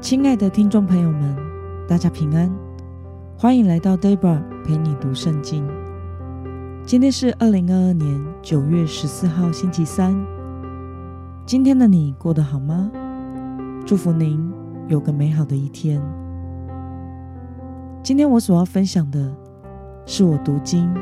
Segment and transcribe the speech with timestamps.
[0.00, 1.36] 亲爱的听众朋友们，
[1.88, 2.50] 大家平安，
[3.38, 5.66] 欢迎来到 Debra 陪你读圣经。
[6.84, 10.14] 今天是二零二二年九月十四号，星期三。
[11.46, 12.90] 今天的你过得好吗？
[13.86, 14.52] 祝福您
[14.88, 16.02] 有个美好的一天。
[18.02, 19.32] 今天我所要分享的
[20.04, 20.92] 是我读经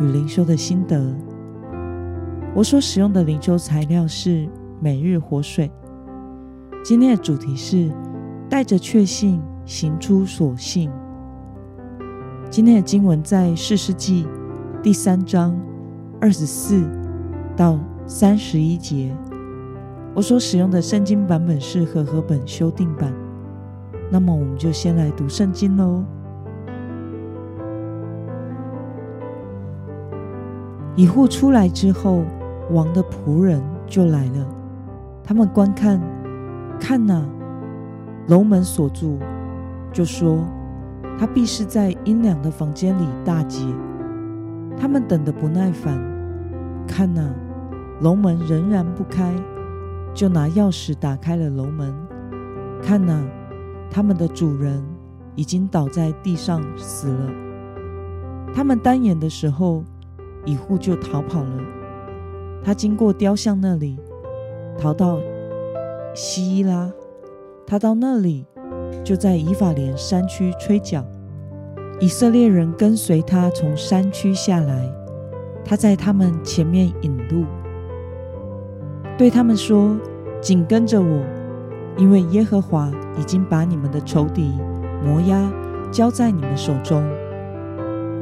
[0.00, 1.14] 与灵修的心得。
[2.54, 4.48] 我所使用的灵修材料是
[4.80, 5.70] 每日活水。
[6.82, 7.90] 今天的主题是
[8.56, 10.90] 带着确信行出所信。
[12.48, 14.26] 今天的经文在四世纪
[14.82, 15.54] 第三章
[16.18, 16.82] 二十四
[17.54, 19.14] 到三十一节。
[20.14, 23.12] 我所使用的圣经版本是和合本修订版。
[24.10, 26.02] 那么，我们就先来读圣经喽。
[30.94, 32.24] 以户出来之后，
[32.70, 34.48] 王的仆人就来了，
[35.22, 36.00] 他们观看。
[36.80, 37.22] 看哪，
[38.28, 39.18] 楼门锁住，
[39.92, 40.44] 就说
[41.18, 43.64] 他必是在阴凉的房间里大劫。
[44.78, 45.96] 他们等得不耐烦，
[46.86, 47.32] 看呐，
[48.00, 49.32] 楼门仍然不开，
[50.12, 51.94] 就拿钥匙打开了楼门。
[52.82, 53.24] 看呐，
[53.90, 54.82] 他们的主人
[55.34, 57.30] 已经倒在地上死了。
[58.52, 59.84] 他们单眼的时候，
[60.44, 61.60] 一户就逃跑了。
[62.64, 63.98] 他经过雕像那里，
[64.76, 65.20] 逃到。
[66.18, 66.90] 西伊拉，
[67.66, 68.46] 他到那里，
[69.02, 71.04] 就在以法莲山区吹角。
[71.98, 74.88] 以色列人跟随他从山区下来，
[75.64, 77.44] 他在他们前面引路，
[79.18, 79.98] 对他们说
[80.40, 81.24] ：“紧跟着我，
[81.96, 84.52] 因为耶和华已经把你们的仇敌
[85.04, 85.50] 摩押
[85.90, 87.02] 交在你们手中。”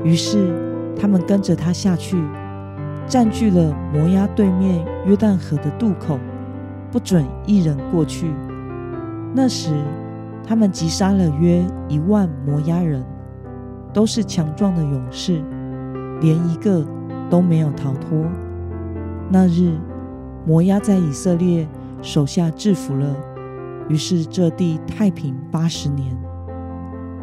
[0.03, 0.55] 于是
[0.97, 2.17] 他们跟着他下去，
[3.06, 6.19] 占据了摩押对面约旦河的渡口。
[6.92, 8.31] 不准一人过去。
[9.36, 9.70] 那时，
[10.46, 13.04] 他们击杀了约一万摩押人，
[13.92, 15.42] 都是强壮的勇士，
[16.20, 16.86] 连一个
[17.28, 18.25] 都没有逃脱。
[19.28, 19.72] 那日，
[20.47, 21.66] 摩押在以色列
[22.00, 23.16] 手下制服了，
[23.88, 26.16] 于是这地太平八十年。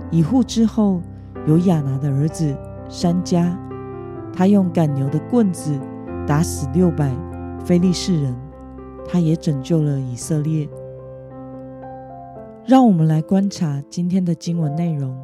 [0.10, 1.02] 以户之后，
[1.48, 2.54] 有亚拿的儿子
[2.90, 3.56] 珊迦，
[4.34, 5.80] 他用赶牛的棍子
[6.28, 7.10] 打死六百
[7.64, 8.36] 非利士人。
[9.08, 10.68] 他也拯救了以色列。
[12.66, 15.18] 让我们来观察今天的经文内容。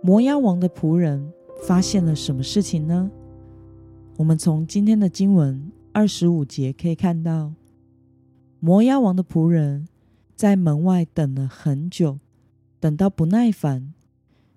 [0.00, 1.32] 摩押王的仆人
[1.66, 3.10] 发现了什么事情呢？
[4.16, 7.52] 我们从今天的经文二十五节可以看到，
[8.60, 9.88] 摩押王的仆人
[10.34, 12.18] 在门外等了很久，
[12.78, 13.92] 等到不耐烦，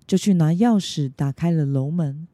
[0.06, 2.28] 就去拿钥匙打开了楼门，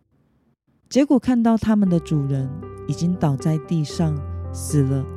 [0.88, 2.48] 结果看到他们的主人
[2.86, 4.16] 已经倒在地上。
[4.52, 5.15] 死了。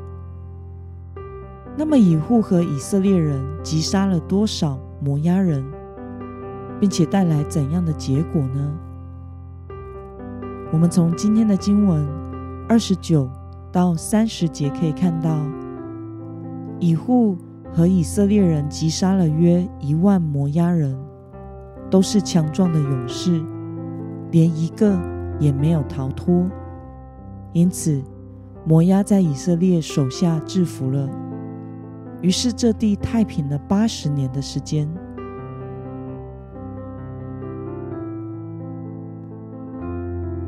[1.80, 5.64] 那么以户和以色列人击杀了多少摩押人，
[6.78, 8.78] 并且带来怎样的结果呢？
[10.74, 12.06] 我们从今天的经文
[12.68, 13.30] 二十九
[13.72, 15.40] 到三十节可以看到，
[16.82, 17.38] 以户
[17.74, 20.94] 和以色列人击杀了约一万摩押人，
[21.90, 23.42] 都是强壮的勇士，
[24.32, 25.00] 连一个
[25.40, 26.46] 也没有逃脱。
[27.54, 28.04] 因此。
[28.66, 31.10] 摩押在以色列手下制服了，
[32.22, 34.88] 于是这地太平了八十年的时间。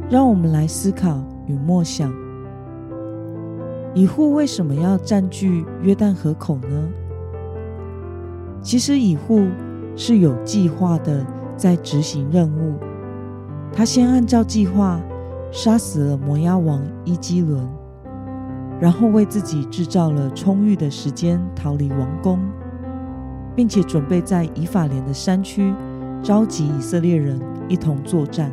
[0.10, 2.12] 让我们来思考与默想：
[3.94, 6.90] 以户为什么要占据约旦河口呢？
[8.62, 9.48] 其实以户
[9.96, 12.76] 是有计划的在执行任务，
[13.72, 15.02] 他先按照计划
[15.50, 17.66] 杀死了摩押王伊基伦。
[18.82, 22.40] 然后为自己制造了充裕的时间逃离王宫，
[23.56, 25.72] 并且准备在以法莲的山区
[26.24, 27.40] 召集以色列人
[27.70, 28.52] 一同作战。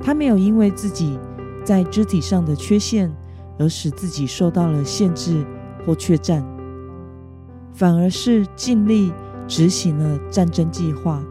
[0.00, 1.18] 他没有因为自己
[1.62, 3.12] 在肢体上的缺陷
[3.58, 5.44] 而使自己受到了限制
[5.84, 6.42] 或缺战，
[7.74, 9.12] 反而是尽力
[9.46, 11.22] 执行了战争计划。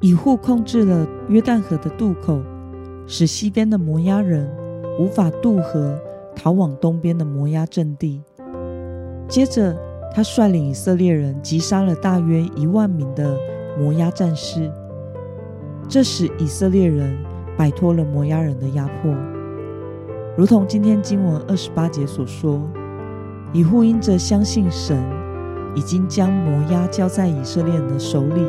[0.00, 2.42] 以护控制了约旦河的渡口，
[3.06, 4.63] 使西边的摩押人。
[4.98, 5.98] 无法渡河
[6.36, 8.22] 逃往东边的摩押阵地。
[9.26, 9.76] 接着，
[10.14, 13.36] 他率领以色列人击杀了大约一万名的
[13.78, 14.70] 摩押战士，
[15.88, 17.16] 这使以色列人
[17.56, 19.14] 摆脱了摩押人的压迫。
[20.36, 22.60] 如同今天经文二十八节所说，
[23.52, 24.96] 以户因着相信神
[25.74, 28.40] 已经将摩押交在以色列人的手里，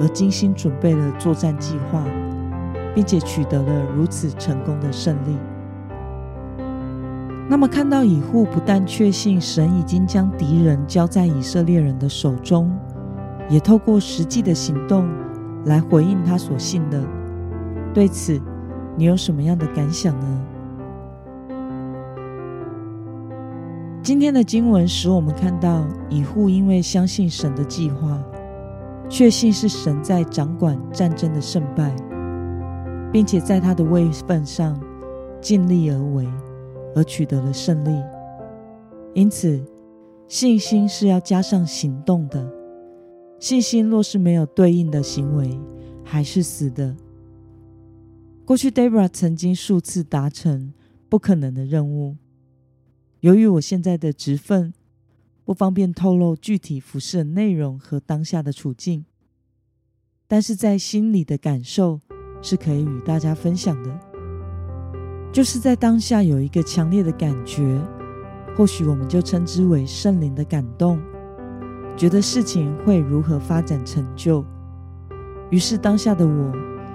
[0.00, 2.04] 而精心准备了作战计划，
[2.94, 5.36] 并且取得了如此成功的胜利。
[7.50, 12.70] 那么，看到以户不但确信神已经将敌人交在以色列人的手中，
[13.48, 15.10] 也透过实际的行动
[15.64, 17.04] 来回应他所信的。
[17.92, 18.40] 对此，
[18.96, 20.46] 你有什么样的感想呢？
[24.00, 28.16] 今天的经文使我们看到，以户因为相信神的计划，
[29.08, 31.92] 确信是神在掌管战争的胜败，
[33.10, 34.78] 并且在他的位份上
[35.40, 36.28] 尽力而为。
[36.94, 38.02] 而取得了胜利。
[39.14, 39.64] 因此，
[40.28, 42.50] 信心是要加上行动的。
[43.38, 45.58] 信心若是没有对应的行为，
[46.04, 46.96] 还是死的。
[48.44, 50.72] 过去，Debra 曾经数次达成
[51.08, 52.16] 不可能的任务。
[53.20, 54.72] 由于我现在的职分，
[55.44, 59.04] 不方便透露具体服事的内容和当下的处境，
[60.26, 62.00] 但是在心里的感受
[62.42, 64.09] 是可以与大家分享的。
[65.32, 67.80] 就是在当下有一个强烈的感觉，
[68.56, 70.98] 或许我们就称之为圣灵的感动，
[71.96, 74.44] 觉得事情会如何发展成就。
[75.50, 76.52] 于是当下的我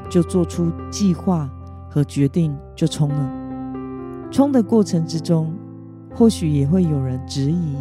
[0.10, 1.50] 就做出计划
[1.90, 3.32] 和决定，就冲了。
[4.30, 5.54] 冲的过程之中，
[6.14, 7.78] 或许也会有人质疑，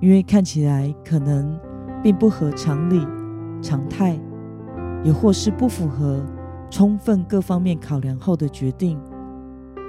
[0.00, 1.58] 因为看起来可能
[2.02, 3.06] 并不合常理、
[3.60, 4.18] 常态，
[5.04, 6.24] 也或是不符合
[6.70, 8.98] 充分各方面考量后的决定。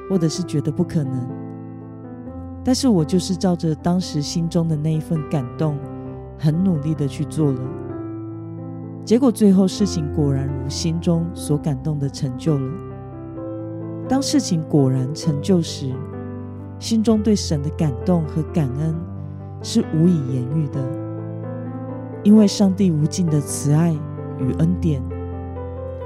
[0.10, 1.28] 或者是觉得不可能，
[2.64, 5.78] 但是我就是照着当时心中的那一份感动，
[6.38, 7.60] 很努力的去做了。
[9.04, 12.72] 结果最后事情果然如心中所感动的成就了。
[14.10, 15.94] 当事情果然成就时，
[16.80, 18.96] 心中对神的感动和感恩
[19.62, 20.82] 是无以言喻的，
[22.24, 23.94] 因为上帝无尽的慈爱
[24.40, 25.02] 与恩典，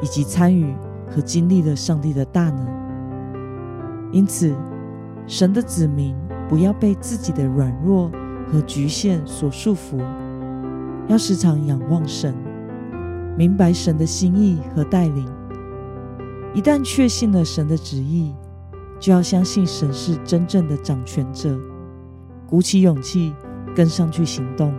[0.01, 0.75] 以及参与
[1.07, 2.80] 和经历了上帝的大能。
[4.11, 4.53] 因此，
[5.25, 6.13] 神的子民
[6.49, 8.11] 不要被自己的软弱
[8.51, 9.97] 和局限所束缚，
[11.07, 12.35] 要时常仰望神，
[13.37, 15.25] 明白神的心意和带领。
[16.53, 18.35] 一旦确信了神的旨意，
[18.99, 21.57] 就要相信神是真正的掌权者，
[22.45, 23.33] 鼓起勇气
[23.73, 24.73] 跟上去行动，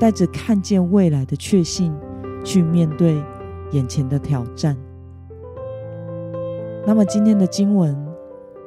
[0.00, 1.94] 带着看见未来的确信
[2.42, 3.22] 去面对
[3.70, 4.76] 眼前的挑战。
[6.84, 8.03] 那么，今天的经文。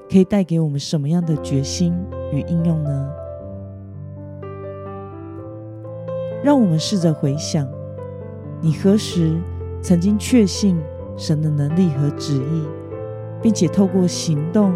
[0.09, 1.94] 可以带给我们什么样的决心
[2.31, 3.09] 与应用呢？
[6.44, 7.68] 让我们试着回想，
[8.62, 9.38] 你何时
[9.81, 10.80] 曾经确信
[11.18, 12.63] 神的能力和旨意，
[13.42, 14.74] 并且透过行动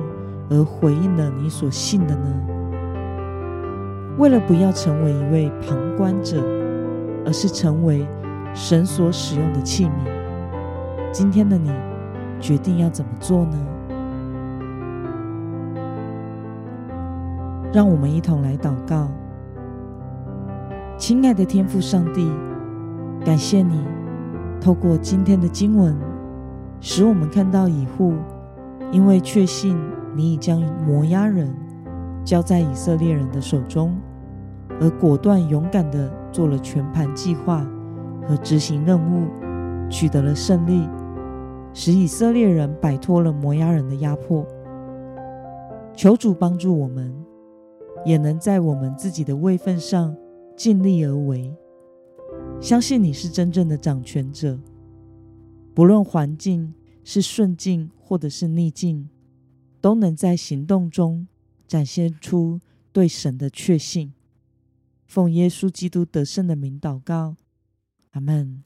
[0.50, 2.42] 而回应了你所信的呢？
[4.18, 6.44] 为了不要成为一位旁观者，
[7.25, 8.06] 而是成为
[8.54, 9.89] 神所使用的器皿，
[11.13, 11.72] 今天的你
[12.42, 13.57] 决定要怎么做呢？
[17.74, 19.08] 让我们一同来祷告，
[20.98, 22.30] 亲爱的天父上帝，
[23.24, 23.80] 感谢你
[24.60, 25.96] 透过今天的经文，
[26.82, 28.14] 使我们看到以户
[28.92, 29.80] 因为确信
[30.14, 31.50] 你已将摩押人
[32.26, 33.96] 交在以色列人的手中，
[34.82, 37.66] 而果断勇敢地做了全盘计划
[38.28, 39.28] 和执行任务，
[39.90, 40.90] 取得了胜利，
[41.74, 44.46] 使以色列人摆脱了摩押人的压迫。
[45.96, 47.16] 求主帮助我们。
[48.05, 50.15] 也能在我们自己的位分上
[50.55, 51.53] 尽力而为，
[52.60, 54.60] 相信你是真正的掌权者，
[55.74, 59.10] 不论环境是顺境或者是逆境，
[59.79, 61.27] 都能在行动中
[61.67, 62.60] 展现出
[62.91, 64.13] 对神的确信。
[65.05, 67.36] 奉耶稣基督得胜的名祷告，
[68.12, 68.63] 阿门。